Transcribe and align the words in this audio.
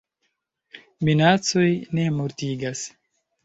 Minacoj 1.11 1.67
ne 1.95 2.09
mortigas. 2.19 2.87